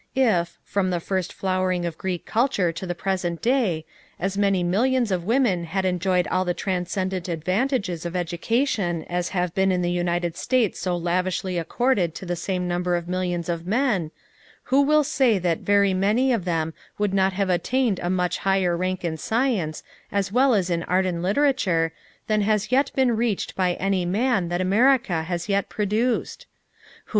[0.15, 3.85] If, from the first flowering of Greek culture to the present day,
[4.19, 9.53] as many millions of women had enjoyed all the transcendent advantages of education as have
[9.53, 13.67] been in the United States so lavishly accorded to the same number of millions of
[13.67, 14.09] men,
[14.73, 18.75] who will say that very many of them would not have attained a much higher
[18.75, 21.91] rank in science, as well as in art and literature,
[22.25, 26.47] than has yet been reached by any man that America has yet produced?